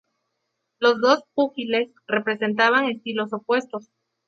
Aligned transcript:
Los 0.79 0.99
dos 0.99 1.25
púgiles 1.35 1.91
representaban 2.07 2.85
estilos 2.89 3.33
opuestos. 3.33 3.91